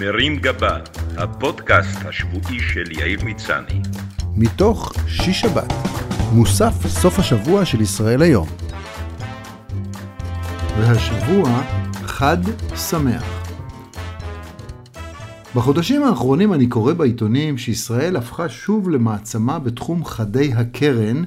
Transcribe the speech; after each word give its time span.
מרים 0.00 0.36
גבה, 0.36 0.78
הפודקאסט 1.16 1.98
השבועי 2.04 2.60
של 2.60 2.92
יאיר 2.92 3.24
מצני. 3.24 3.80
מתוך 4.36 4.92
שיש 5.08 5.40
שבת, 5.40 5.72
מוסף 6.32 6.86
סוף 6.86 7.18
השבוע 7.18 7.64
של 7.64 7.80
ישראל 7.80 8.22
היום. 8.22 8.48
והשבוע 10.78 11.62
חד 11.92 12.36
שמח. 12.90 13.24
בחודשים 15.54 16.02
האחרונים 16.02 16.52
אני 16.52 16.66
קורא 16.66 16.92
בעיתונים 16.92 17.58
שישראל 17.58 18.16
הפכה 18.16 18.48
שוב 18.48 18.90
למעצמה 18.90 19.58
בתחום 19.58 20.04
חדי 20.04 20.52
הקרן, 20.54 21.24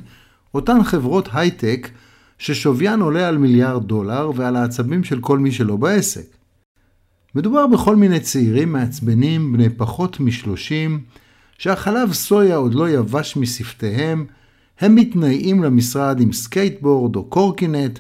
אותן 0.54 0.84
חברות 0.84 1.30
הייטק 1.34 1.90
ששוויין 2.38 3.02
עולה 3.02 3.28
על 3.28 3.38
מיליארד 3.38 3.88
דולר 3.88 4.32
ועל 4.36 4.56
העצבים 4.56 5.04
של 5.04 5.20
כל 5.20 5.40
מי 5.40 5.52
שלא 5.52 5.76
בעסק. 5.76 6.39
מדובר 7.36 7.68
בכל 7.68 7.96
מיני 7.96 8.20
צעירים 8.20 8.73
מעצבנים 8.73 9.54
בני 9.54 9.70
פחות 9.70 10.20
משלושים, 10.20 11.00
שהחלב 11.57 12.14
סויה 12.14 12.56
עוד 12.56 12.74
לא 12.74 12.89
יבש 12.89 13.37
משפתיהם, 13.37 14.25
הם 14.79 14.96
מתניידים 14.96 15.64
למשרד 15.64 16.20
עם 16.20 16.34
סקייטבורד 16.34 17.15
או 17.15 17.23
קורקינט, 17.23 18.00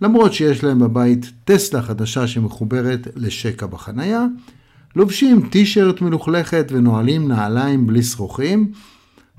למרות 0.00 0.32
שיש 0.32 0.64
להם 0.64 0.78
בבית 0.78 1.30
טסלה 1.44 1.82
חדשה 1.82 2.26
שמחוברת 2.26 3.08
לשקע 3.16 3.66
בחנייה, 3.66 4.26
לובשים 4.96 5.48
טישרט 5.48 6.00
מלוכלכת 6.00 6.66
ונועלים 6.70 7.28
נעליים 7.28 7.86
בלי 7.86 8.02
שרוכים, 8.02 8.72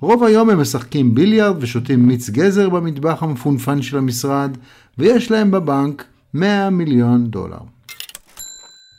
רוב 0.01 0.23
היום 0.23 0.49
הם 0.49 0.61
משחקים 0.61 1.15
ביליארד 1.15 1.55
ושותים 1.59 2.07
מיץ 2.07 2.29
גזר 2.29 2.69
במטבח 2.69 3.23
המפונפן 3.23 3.81
של 3.81 3.97
המשרד, 3.97 4.57
ויש 4.97 5.31
להם 5.31 5.51
בבנק 5.51 6.03
100 6.33 6.69
מיליון 6.69 7.27
דולר. 7.27 7.80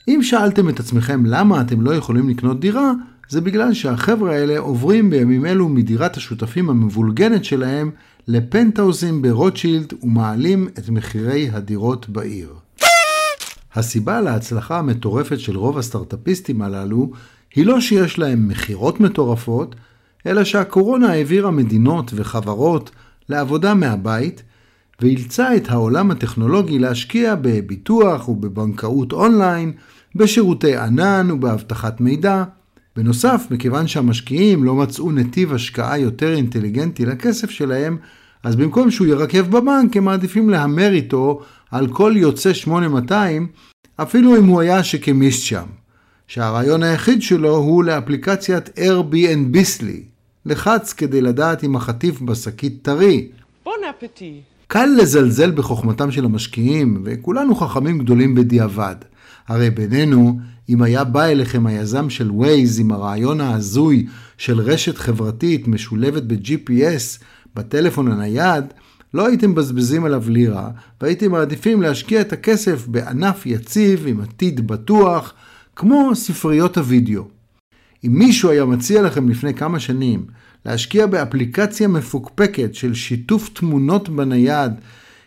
אם 0.09 0.23
שאלתם 0.23 0.69
את 0.69 0.81
עצמכם 0.81 1.27
למה 1.27 1.61
אתם 1.61 1.81
לא 1.81 1.95
יכולים 1.95 2.29
לקנות 2.29 2.61
דירה, 2.61 2.93
זה 3.29 3.41
בגלל 3.41 3.75
שהחבר'ה 3.75 4.33
האלה 4.33 4.59
עוברים 4.59 5.11
בימים 5.11 5.47
אלו 5.47 5.69
מדירת 5.69 6.17
השותפים 6.17 6.71
המבולגנת 6.71 7.45
שלהם 7.45 7.91
לפנטהאוזים 8.29 9.23
ברוטשילד 9.23 9.93
ומעלים 10.03 10.69
את 10.79 10.89
מחירי 10.89 11.51
הדירות 11.53 12.09
בעיר. 12.09 12.55
הסיבה 13.75 14.21
להצלחה 14.21 14.79
המטורפת 14.79 15.41
של 15.41 15.57
רוב 15.57 15.79
הסטארטאפיסטים 15.79 16.63
הללו 16.63 17.11
היא 17.55 17.67
לא 17.67 17.81
שיש 17.81 18.19
להם 18.19 18.49
מכירות 18.49 19.01
מטורפות, 19.01 19.75
אלא 20.27 20.45
שהקורונה 20.45 21.13
העבירה 21.13 21.51
מדינות 21.51 22.11
וחברות 22.15 22.91
לעבודה 23.29 23.75
מהבית, 23.75 24.43
ואילצה 25.03 25.57
את 25.57 25.71
העולם 25.71 26.11
הטכנולוגי 26.11 26.79
להשקיע 26.79 27.35
בביטוח 27.35 28.29
ובבנקאות 28.29 29.13
אונליין, 29.13 29.73
בשירותי 30.15 30.77
ענן 30.77 31.31
ובאבטחת 31.31 32.01
מידע. 32.01 32.45
בנוסף, 32.97 33.47
מכיוון 33.51 33.87
שהמשקיעים 33.87 34.65
לא 34.65 34.75
מצאו 34.75 35.13
נתיב 35.13 35.55
השקעה 35.55 35.99
יותר 35.99 36.35
אינטליגנטי 36.35 37.07
לכסף 37.07 37.51
שלהם, 37.51 37.97
אז 38.43 38.57
במקום 38.57 38.91
שהוא 38.91 39.07
ירכב 39.07 39.47
בבנק, 39.51 39.97
הם 39.97 40.05
מעדיפים 40.05 40.51
להמר 40.51 40.93
איתו 40.93 41.41
על 41.71 41.89
כל 41.89 42.13
יוצא 42.17 42.53
8200, 42.53 43.47
אפילו 43.97 44.37
אם 44.37 44.47
הוא 44.47 44.61
היה 44.61 44.85
שכמיסט 44.85 45.43
שם. 45.43 45.67
שהרעיון 46.29 46.83
היחיד 46.83 47.23
שלו 47.23 47.57
הוא 47.57 47.85
לאפליקציית 47.85 48.69
Airbnb, 48.69 49.85
לחץ 50.47 50.93
כדי 50.93 51.21
לדעת 51.21 51.65
אם 51.65 51.77
החטיף 51.77 52.21
בשקית 52.21 52.83
טרי. 52.83 53.29
בון 53.65 53.75
אפטי. 53.91 54.41
קל 54.73 54.89
לזלזל 54.99 55.51
בחוכמתם 55.51 56.11
של 56.11 56.25
המשקיעים, 56.25 57.03
וכולנו 57.05 57.55
חכמים 57.55 57.99
גדולים 57.99 58.35
בדיעבד. 58.35 58.95
הרי 59.49 59.71
בינינו, 59.71 60.39
אם 60.69 60.83
היה 60.83 61.05
בא 61.05 61.25
אליכם 61.25 61.67
היזם 61.67 62.11
של 62.11 62.31
Waze 62.31 62.81
עם 62.81 62.93
הרעיון 62.93 63.41
ההזוי 63.41 64.07
של 64.39 64.61
רשת 64.61 64.99
חברתית 64.99 65.69
משולבת 65.69 66.23
ב-GPS 66.23 67.23
בטלפון 67.55 68.13
הנייד, 68.13 68.65
לא 69.15 69.27
הייתם 69.27 69.51
מבזבזים 69.51 70.05
עליו 70.05 70.25
לירה, 70.29 70.71
והייתם 71.01 71.31
מעדיפים 71.31 71.83
להשקיע 71.83 72.21
את 72.21 72.33
הכסף 72.33 72.87
בענף 72.87 73.47
יציב 73.47 74.05
עם 74.07 74.21
עתיד 74.21 74.67
בטוח, 74.67 75.35
כמו 75.77 76.11
ספריות 76.15 76.79
הוידאו. 76.79 77.25
אם 78.05 78.13
מישהו 78.19 78.51
היה 78.51 78.65
מציע 78.65 79.03
לכם 79.03 79.29
לפני 79.29 79.55
כמה 79.55 79.81
שנים 79.81 80.27
להשקיע 80.67 81.07
באפליקציה 81.07 81.89
מפוקפקת 81.89 82.75
של 82.75 82.95
שיתוף 82.95 83.49
תמונות 83.49 84.09
בנייד 84.09 84.73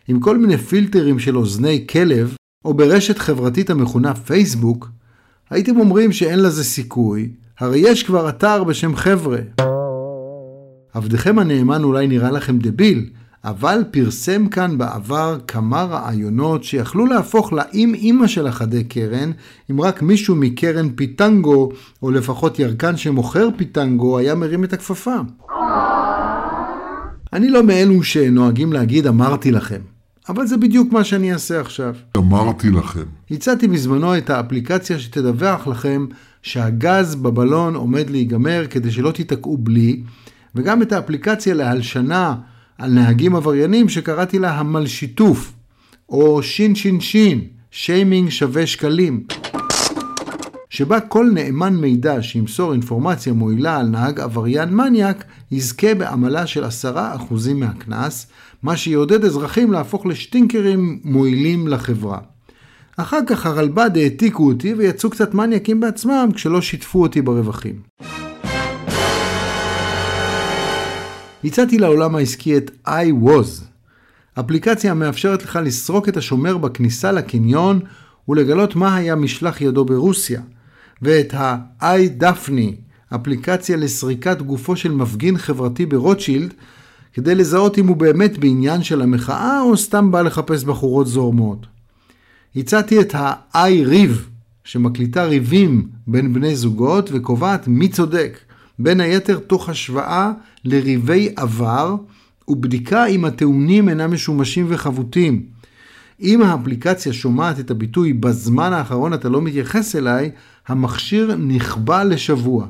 עם 0.07 0.19
כל 0.19 0.37
מיני 0.37 0.57
פילטרים 0.57 1.19
של 1.19 1.37
אוזני 1.37 1.85
כלב, 1.89 2.35
או 2.65 2.73
ברשת 2.73 3.17
חברתית 3.17 3.69
המכונה 3.69 4.15
פייסבוק, 4.15 4.89
הייתם 5.49 5.79
אומרים 5.79 6.11
שאין 6.11 6.39
לזה 6.39 6.63
סיכוי, 6.63 7.29
הרי 7.59 7.79
יש 7.79 8.03
כבר 8.03 8.29
אתר 8.29 8.63
בשם 8.63 8.95
חבר'ה. 8.95 9.39
עבדכם 10.93 11.39
הנאמן 11.39 11.83
אולי 11.83 12.07
נראה 12.07 12.31
לכם 12.31 12.57
דביל, 12.57 13.09
אבל 13.45 13.83
פרסם 13.91 14.47
כאן 14.47 14.77
בעבר 14.77 15.37
כמה 15.47 15.83
רעיונות 15.83 16.63
שיכלו 16.63 17.05
להפוך 17.05 17.53
לאם 17.53 17.93
אימא 17.93 18.27
של 18.27 18.47
החדי 18.47 18.83
קרן, 18.83 19.31
אם 19.71 19.81
רק 19.81 20.01
מישהו 20.01 20.35
מקרן 20.35 20.89
פיטנגו, 20.89 21.69
או 22.03 22.11
לפחות 22.11 22.59
ירקן 22.59 22.97
שמוכר 22.97 23.49
פיטנגו, 23.57 24.17
היה 24.17 24.35
מרים 24.35 24.63
את 24.63 24.73
הכפפה. 24.73 25.15
אני 27.33 27.49
לא 27.49 27.63
מאלו 27.63 28.03
שנוהגים 28.03 28.73
להגיד 28.73 29.07
אמרתי 29.07 29.51
לכם, 29.51 29.81
אבל 30.29 30.47
זה 30.47 30.57
בדיוק 30.57 30.93
מה 30.93 31.03
שאני 31.03 31.33
אעשה 31.33 31.61
עכשיו. 31.61 31.95
אמרתי 32.17 32.69
לכם. 32.69 33.03
הצעתי 33.31 33.67
בזמנו 33.67 34.17
את 34.17 34.29
האפליקציה 34.29 34.99
שתדווח 34.99 35.67
לכם 35.67 36.05
שהגז 36.41 37.15
בבלון 37.15 37.75
עומד 37.75 38.09
להיגמר 38.09 38.65
כדי 38.69 38.91
שלא 38.91 39.11
תיתקעו 39.11 39.57
בלי, 39.57 40.03
וגם 40.55 40.81
את 40.81 40.91
האפליקציה 40.91 41.53
להלשנה 41.53 42.35
על 42.77 42.91
נהגים 42.91 43.35
עבריינים 43.35 43.89
שקראתי 43.89 44.39
לה 44.39 44.59
המלשיתוף, 44.59 45.53
או 46.09 46.43
שין 46.43 46.75
שין 46.75 46.99
שין, 46.99 47.41
שיימינג 47.71 48.29
שווה 48.29 48.67
שקלים, 48.67 49.23
שבה 50.69 50.99
כל 50.99 51.29
נאמן 51.33 51.75
מידע 51.75 52.21
שימסור 52.21 52.73
אינפורמציה 52.73 53.33
מועילה 53.33 53.77
על 53.77 53.87
נהג 53.87 54.19
עבריין 54.19 54.69
מניאק, 54.69 55.23
יזכה 55.51 55.93
בעמלה 55.93 56.47
של 56.47 56.63
10% 56.63 56.67
מהקנס, 57.55 58.27
מה 58.63 58.77
שיעודד 58.77 59.25
אזרחים 59.25 59.71
להפוך 59.71 60.05
לשטינקרים 60.05 60.99
מועילים 61.03 61.67
לחברה. 61.67 62.19
אחר 62.97 63.19
כך 63.27 63.45
הרלב"ד 63.45 63.97
העתיקו 63.97 64.47
אותי 64.47 64.73
ויצאו 64.73 65.09
קצת 65.09 65.33
מניאקים 65.33 65.79
בעצמם 65.79 66.29
כשלא 66.33 66.61
שיתפו 66.61 67.01
אותי 67.01 67.21
ברווחים. 67.21 67.75
הצעתי 71.45 71.77
לעולם 71.77 72.15
העסקי 72.15 72.57
את 72.57 72.71
iWaz, 72.87 73.63
אפליקציה 74.39 74.91
המאפשרת 74.91 75.43
לך 75.43 75.59
לסרוק 75.63 76.09
את 76.09 76.17
השומר 76.17 76.57
בכניסה 76.57 77.11
לקניון 77.11 77.79
ולגלות 78.29 78.75
מה 78.75 78.95
היה 78.95 79.15
משלח 79.15 79.61
ידו 79.61 79.85
ברוסיה, 79.85 80.41
ואת 81.01 81.33
ה-iDaphne, 81.33 82.73
אפליקציה 83.15 83.77
לסריקת 83.77 84.41
גופו 84.41 84.75
של 84.75 84.91
מפגין 84.91 85.37
חברתי 85.37 85.85
ברוטשילד, 85.85 86.53
כדי 87.13 87.35
לזהות 87.35 87.77
אם 87.77 87.87
הוא 87.87 87.97
באמת 87.97 88.37
בעניין 88.37 88.83
של 88.83 89.01
המחאה 89.01 89.61
או 89.61 89.77
סתם 89.77 90.11
בא 90.11 90.21
לחפש 90.21 90.63
בחורות 90.63 91.07
זורמות. 91.07 91.65
הצעתי 92.55 93.01
את 93.01 93.15
ה-iRiv, 93.15 94.11
שמקליטה 94.63 95.25
ריבים 95.25 95.87
בין 96.07 96.33
בני 96.33 96.55
זוגות 96.55 97.09
וקובעת 97.13 97.67
מי 97.67 97.87
צודק, 97.87 98.39
בין 98.79 98.99
היתר 98.99 99.39
תוך 99.39 99.69
השוואה 99.69 100.31
לריבי 100.65 101.29
עבר 101.35 101.95
ובדיקה 102.47 103.05
אם 103.05 103.25
הטעונים 103.25 103.89
אינם 103.89 104.13
משומשים 104.13 104.65
וחבוטים. 104.69 105.43
אם 106.21 106.41
האפליקציה 106.41 107.13
שומעת 107.13 107.59
את 107.59 107.71
הביטוי 107.71 108.13
בזמן 108.13 108.73
האחרון 108.73 109.13
אתה 109.13 109.29
לא 109.29 109.41
מתייחס 109.41 109.95
אליי, 109.95 110.31
המכשיר 110.67 111.35
נכבה 111.35 112.03
לשבוע. 112.03 112.67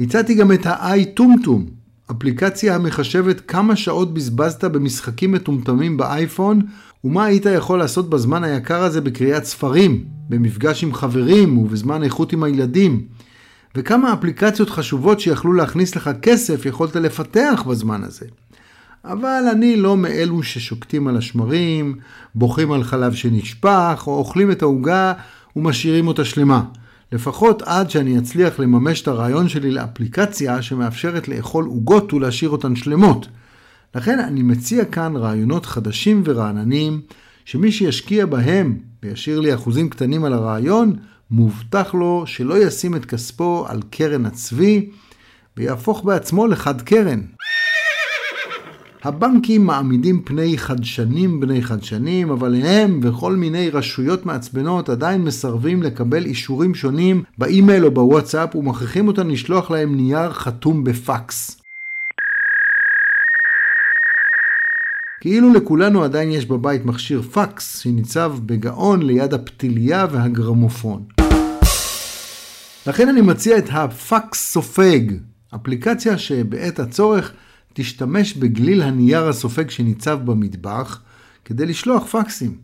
הצעתי 0.00 0.34
גם 0.34 0.52
את 0.52 0.66
ה-i 0.66 1.04
טומטום, 1.14 1.66
אפליקציה 2.10 2.74
המחשבת 2.74 3.40
כמה 3.40 3.76
שעות 3.76 4.14
בזבזת 4.14 4.64
במשחקים 4.64 5.32
מטומטמים 5.32 5.96
באייפון, 5.96 6.62
ומה 7.04 7.24
היית 7.24 7.46
יכול 7.46 7.78
לעשות 7.78 8.10
בזמן 8.10 8.44
היקר 8.44 8.82
הזה 8.82 9.00
בקריאת 9.00 9.44
ספרים, 9.44 10.04
במפגש 10.28 10.82
עם 10.82 10.94
חברים 10.94 11.58
ובזמן 11.58 12.02
איכות 12.02 12.32
עם 12.32 12.42
הילדים. 12.42 13.02
וכמה 13.78 14.12
אפליקציות 14.12 14.70
חשובות 14.70 15.20
שיכלו 15.20 15.52
להכניס 15.52 15.96
לך 15.96 16.10
כסף 16.22 16.66
יכולת 16.66 16.96
לפתח 16.96 17.62
בזמן 17.66 18.02
הזה. 18.04 18.26
אבל 19.04 19.42
אני 19.52 19.76
לא 19.76 19.96
מאלו 19.96 20.42
ששוקטים 20.42 21.08
על 21.08 21.16
השמרים, 21.16 21.94
בוכים 22.34 22.72
על 22.72 22.84
חלב 22.84 23.14
שנשפך, 23.14 24.04
או 24.06 24.18
אוכלים 24.18 24.50
את 24.50 24.62
העוגה 24.62 25.12
ומשאירים 25.56 26.08
אותה 26.08 26.24
שלמה. 26.24 26.64
לפחות 27.12 27.62
עד 27.62 27.90
שאני 27.90 28.18
אצליח 28.18 28.60
לממש 28.60 29.02
את 29.02 29.08
הרעיון 29.08 29.48
שלי 29.48 29.70
לאפליקציה 29.70 30.62
שמאפשרת 30.62 31.28
לאכול 31.28 31.64
עוגות 31.64 32.12
ולהשאיר 32.12 32.50
אותן 32.50 32.76
שלמות. 32.76 33.28
לכן 33.94 34.18
אני 34.18 34.42
מציע 34.42 34.84
כאן 34.84 35.16
רעיונות 35.16 35.66
חדשים 35.66 36.22
ורעננים, 36.24 37.00
שמי 37.44 37.72
שישקיע 37.72 38.26
בהם 38.26 38.78
וישאיר 39.02 39.40
לי 39.40 39.54
אחוזים 39.54 39.88
קטנים 39.88 40.24
על 40.24 40.32
הרעיון, 40.32 40.96
מובטח 41.30 41.94
לו 41.94 42.22
שלא 42.26 42.58
ישים 42.58 42.96
את 42.96 43.04
כספו 43.04 43.64
על 43.68 43.80
קרן 43.90 44.26
הצבי 44.26 44.90
ויהפוך 45.56 46.04
בעצמו 46.04 46.46
לחד 46.46 46.82
קרן. 46.82 47.20
הבנקים 49.04 49.66
מעמידים 49.66 50.22
פני 50.24 50.58
חדשנים 50.58 51.40
בני 51.40 51.62
חדשנים, 51.62 52.30
אבל 52.30 52.54
הם 52.64 53.00
וכל 53.02 53.36
מיני 53.36 53.70
רשויות 53.70 54.26
מעצבנות 54.26 54.88
עדיין 54.88 55.22
מסרבים 55.22 55.82
לקבל 55.82 56.24
אישורים 56.24 56.74
שונים 56.74 57.22
באימייל 57.38 57.84
או 57.84 57.90
בוואטסאפ 57.90 58.56
ומכריחים 58.56 59.08
אותם 59.08 59.30
לשלוח 59.30 59.70
להם 59.70 59.94
נייר 59.94 60.32
חתום 60.32 60.84
בפקס. 60.84 61.60
כאילו 65.20 65.52
לכולנו 65.52 66.04
עדיין 66.04 66.30
יש 66.30 66.46
בבית 66.46 66.84
מכשיר 66.84 67.22
פקס 67.22 67.78
שניצב 67.78 68.34
בגאון 68.46 69.02
ליד 69.02 69.34
הפתיליה 69.34 70.06
והגרמופון. 70.10 71.17
לכן 72.88 73.08
אני 73.08 73.20
מציע 73.20 73.58
את 73.58 73.68
הפקס 73.72 74.52
סופג, 74.52 75.00
אפליקציה 75.54 76.18
שבעת 76.18 76.78
הצורך 76.78 77.32
תשתמש 77.72 78.34
בגליל 78.34 78.82
הנייר 78.82 79.28
הסופג 79.28 79.70
שניצב 79.70 80.18
במטבח 80.24 81.02
כדי 81.44 81.66
לשלוח 81.66 82.06
פקסים. 82.06 82.58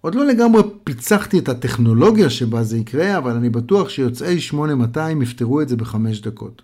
עוד 0.00 0.14
לא 0.14 0.24
לגמרי 0.26 0.62
פיצחתי 0.84 1.38
את 1.38 1.48
הטכנולוגיה 1.48 2.30
שבה 2.30 2.62
זה 2.62 2.78
יקרה, 2.78 3.18
אבל 3.18 3.32
אני 3.32 3.50
בטוח 3.50 3.88
שיוצאי 3.88 4.40
8200 4.40 5.22
יפתרו 5.22 5.60
את 5.60 5.68
זה 5.68 5.76
בחמש 5.76 6.20
דקות. 6.20 6.62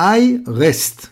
iRest, 0.00 1.06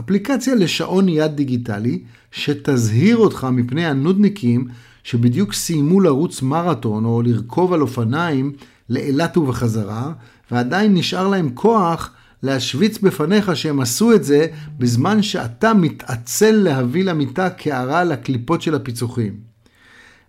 אפליקציה 0.00 0.54
לשעון 0.54 1.08
יד 1.08 1.32
דיגיטלי 1.36 2.02
שתזהיר 2.30 3.16
אותך 3.16 3.46
מפני 3.52 3.86
הנודניקים 3.86 4.68
שבדיוק 5.02 5.52
סיימו 5.52 6.00
לרוץ 6.00 6.42
מרתון 6.42 7.04
או 7.04 7.22
לרכוב 7.22 7.72
על 7.72 7.80
אופניים 7.80 8.52
לאילת 8.90 9.36
ובחזרה, 9.36 10.12
ועדיין 10.50 10.94
נשאר 10.94 11.28
להם 11.28 11.50
כוח 11.54 12.10
להשוויץ 12.42 12.98
בפניך 12.98 13.56
שהם 13.56 13.80
עשו 13.80 14.14
את 14.14 14.24
זה 14.24 14.46
בזמן 14.78 15.22
שאתה 15.22 15.74
מתעצל 15.74 16.50
להביא 16.50 17.04
למיטה 17.04 17.50
קערה 17.50 18.04
לקליפות 18.04 18.62
של 18.62 18.74
הפיצוחים. 18.74 19.48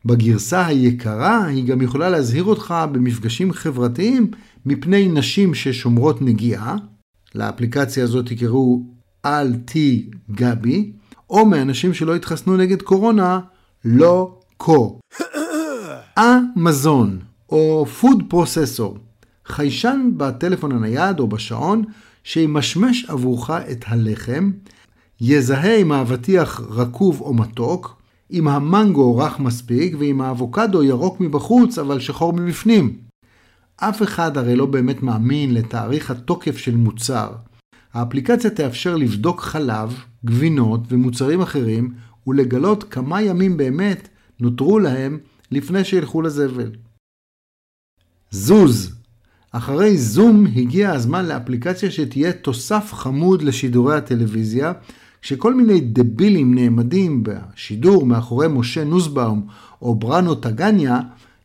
בגרסה 0.05 0.65
היקרה 0.65 1.45
היא 1.45 1.65
גם 1.65 1.81
יכולה 1.81 2.09
להזהיר 2.09 2.43
אותך 2.43 2.75
במפגשים 2.91 3.53
חברתיים 3.53 4.31
מפני 4.65 5.07
נשים 5.07 5.53
ששומרות 5.53 6.21
נגיעה, 6.21 6.75
לאפליקציה 7.35 8.03
הזאת 8.03 8.25
תקראו 8.25 8.83
אל 9.25 9.55
תי 9.55 10.09
גבי, 10.31 10.91
או 11.29 11.45
מאנשים 11.45 11.93
שלא 11.93 12.15
התחסנו 12.15 12.57
נגד 12.57 12.81
קורונה, 12.81 13.39
לא 13.85 14.39
קו. 14.57 14.99
אמזון, 16.19 17.19
או 17.51 17.85
פוד 17.85 18.23
פרוססור, 18.27 18.97
חיישן 19.45 20.11
בטלפון 20.17 20.71
הנייד 20.71 21.19
או 21.19 21.27
בשעון 21.27 21.83
שימשמש 22.23 23.05
עבורך 23.05 23.49
את 23.49 23.85
הלחם, 23.87 24.51
יזהה 25.21 25.75
אם 25.75 25.91
האבטיח 25.91 26.61
רקוב 26.69 27.21
או 27.21 27.33
מתוק, 27.33 28.01
אם 28.31 28.47
המנגו 28.47 29.17
רך 29.17 29.39
מספיק 29.39 29.95
ואם 29.99 30.21
האבוקדו 30.21 30.83
ירוק 30.83 31.19
מבחוץ 31.19 31.77
אבל 31.77 31.99
שחור 31.99 32.33
מבפנים. 32.33 32.97
אף 33.75 34.03
אחד 34.03 34.37
הרי 34.37 34.55
לא 34.55 34.65
באמת 34.65 35.03
מאמין 35.03 35.53
לתאריך 35.53 36.11
התוקף 36.11 36.57
של 36.57 36.75
מוצר. 36.75 37.31
האפליקציה 37.93 38.49
תאפשר 38.49 38.95
לבדוק 38.95 39.41
חלב, 39.41 39.93
גבינות 40.25 40.79
ומוצרים 40.89 41.41
אחרים 41.41 41.93
ולגלות 42.27 42.83
כמה 42.83 43.21
ימים 43.21 43.57
באמת 43.57 44.09
נותרו 44.39 44.79
להם 44.79 45.19
לפני 45.51 45.83
שילכו 45.83 46.21
לזבל. 46.21 46.71
זוז 48.31 48.95
אחרי 49.51 49.97
זום 49.97 50.45
הגיע 50.55 50.91
הזמן 50.91 51.25
לאפליקציה 51.25 51.91
שתהיה 51.91 52.33
תוסף 52.33 52.93
חמוד 52.93 53.41
לשידורי 53.41 53.95
הטלוויזיה, 53.95 54.73
כשכל 55.21 55.53
מיני 55.53 55.81
דבילים 55.81 56.55
נעמדים 56.55 57.23
בשידור 57.23 58.05
מאחורי 58.05 58.47
משה 58.49 58.83
נוסבאום 58.83 59.47
או 59.81 59.95
בראנו 59.95 60.35
טגניה, 60.35 60.99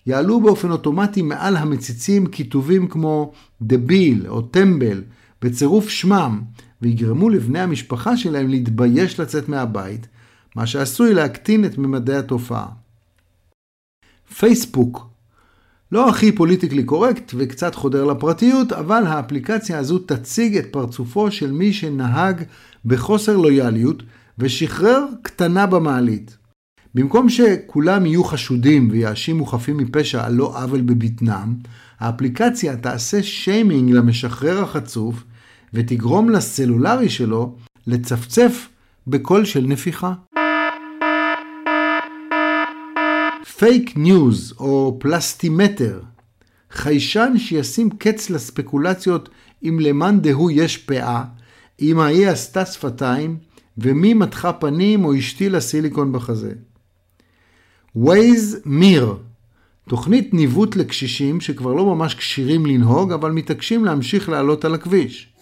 יעלו 0.07 0.41
באופן 0.41 0.71
אוטומטי 0.71 1.23
מעל 1.23 1.57
המציצים 1.57 2.27
כיתובים 2.27 2.89
כמו 2.89 3.33
דביל 3.63 4.29
או 4.29 4.43
טמבל 4.43 5.03
בצירוף 5.43 5.89
שמם, 5.89 6.41
ויגרמו 6.83 7.31
לבני 7.31 7.61
המשפחה 7.61 8.17
שלהם 8.17 8.49
להתבייש 8.49 9.21
לצאת 9.21 9.49
מהבית, 9.49 10.07
מה 10.57 10.67
שעשוי 10.67 11.15
להקטין 11.15 11.65
את 11.65 11.79
ממדי 11.79 12.17
התופעה. 12.17 12.67
פייסבוק 14.37 15.14
לא 15.95 16.09
הכי 16.09 16.33
פוליטיקלי 16.33 16.85
קורקט 16.85 17.33
וקצת 17.37 17.75
חודר 17.75 18.05
לפרטיות, 18.05 18.73
אבל 18.73 19.07
האפליקציה 19.07 19.79
הזו 19.79 19.99
תציג 19.99 20.57
את 20.57 20.67
פרצופו 20.71 21.31
של 21.31 21.53
מי 21.53 21.73
שנהג 21.73 22.43
בחוסר 22.85 23.37
לויאליות 23.37 24.03
ושחרר 24.39 25.07
קטנה 25.23 25.67
במעלית. 25.67 26.37
במקום 26.95 27.29
שכולם 27.29 28.07
יהיו 28.07 28.25
חשודים 28.25 28.89
ויאשימו 28.93 29.47
חפים 29.47 29.77
מפשע 29.77 30.27
על 30.27 30.35
לא 30.35 30.63
עוול 30.63 30.81
בבטנם, 30.81 31.55
האפליקציה 32.01 32.77
תעשה 32.77 33.23
שיימינג 33.23 33.91
למשחרר 33.91 34.63
החצוף 34.63 35.25
ותגרום 35.75 36.31
לסלולרי 36.31 37.09
שלו 37.09 37.57
לצפצף 37.87 38.69
בקול 39.07 39.45
של 39.45 39.65
נפיחה. 39.67 40.13
פייק 43.59 43.97
ניוז 43.97 44.55
או 44.59 44.97
פלסטימטר, 45.01 46.01
חיישן 46.71 47.33
שישים 47.37 47.91
קץ 47.91 48.31
לספקולציות 48.31 49.29
אם 49.63 49.79
למאן 49.81 50.21
דהוא 50.21 50.51
יש 50.55 50.77
פאה, 50.77 51.25
אם 51.83 52.01
ההיא 52.01 52.29
עשתה 52.29 52.67
שפתיים, 52.67 53.37
ומי 53.79 54.15
מתחה 54.15 54.53
פנים 54.53 55.05
או 55.05 55.15
השתילה 55.15 55.61
סיליקון 55.61 56.13
בחזה. 56.13 56.53
Waze 57.97 58.57
מיר, 58.65 59.15
תוכנית 59.89 60.35
ניווט 60.35 60.77
לקשישים 60.77 61.41
שכבר 61.41 61.73
לא 61.73 61.87
ממש 61.95 62.15
כשירים 62.15 62.67
לנהוג, 62.67 63.13
אבל 63.13 63.31
מתעקשים 63.31 63.85
להמשיך 63.85 64.29
לעלות 64.29 64.65
על 64.65 64.75
הכביש. 64.75 65.33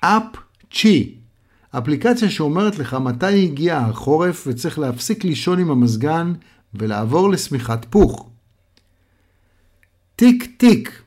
אפ 0.00 0.22
צ'י, 0.72 1.14
אפליקציה 1.70 2.30
שאומרת 2.30 2.78
לך 2.78 2.94
מתי 2.94 3.44
הגיע 3.44 3.78
החורף 3.78 4.44
וצריך 4.46 4.78
להפסיק 4.78 5.24
לישון 5.24 5.58
עם 5.58 5.70
המזגן 5.70 6.32
ולעבור 6.74 7.30
לשמיכת 7.30 7.86
פוך. 7.90 8.30
טיק 10.16 10.46
טיק, 10.56 11.02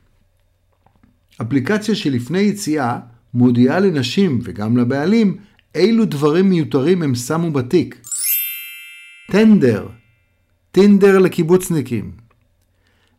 אפליקציה 1.42 1.96
שלפני 1.96 2.40
יציאה 2.40 3.00
מודיעה 3.34 3.80
לנשים 3.80 4.40
וגם 4.44 4.78
לבעלים 4.78 5.38
אילו 5.76 6.06
דברים 6.06 6.50
מיותרים 6.50 7.04
הם 7.04 7.16
שמו 7.16 7.52
בתיק. 7.52 8.02
טנדר, 9.32 9.88
טינדר 10.72 11.20
לקיבוצניקים. 11.20 12.12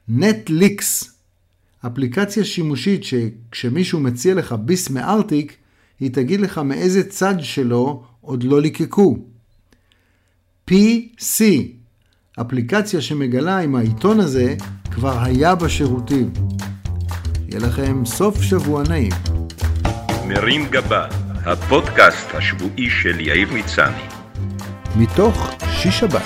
נטליקס, 0.08 1.18
אפליקציה 1.86 2.44
שימושית 2.44 3.04
שכשמישהו 3.04 4.00
מציע 4.00 4.34
לך 4.34 4.52
ביס 4.52 4.90
מארטיק, 4.90 5.56
היא 6.00 6.10
תגיד 6.10 6.40
לך 6.40 6.58
מאיזה 6.58 7.08
צד 7.08 7.34
שלו 7.40 8.04
עוד 8.20 8.42
לא 8.42 8.60
ליקקו. 8.60 9.18
PC, 10.70 11.44
אפליקציה 12.40 13.00
שמגלה 13.00 13.60
אם 13.60 13.76
העיתון 13.76 14.20
הזה 14.20 14.54
כבר 14.90 15.22
היה 15.22 15.54
בשירותים. 15.54 16.30
יהיה 17.48 17.60
לכם 17.60 18.06
סוף 18.06 18.42
שבוע 18.42 18.82
נעים. 18.88 19.12
מרים 20.28 20.66
גבה, 20.70 21.06
הפודקאסט 21.46 22.34
השבועי 22.34 22.90
של 22.90 23.20
יאיר 23.20 23.48
מצני. 23.52 24.02
מתוך 24.96 25.50
שיש 25.70 26.00
שבת, 26.00 26.22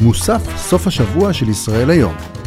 מוסף 0.00 0.56
סוף 0.56 0.86
השבוע 0.86 1.32
של 1.32 1.48
ישראל 1.48 1.90
היום. 1.90 2.37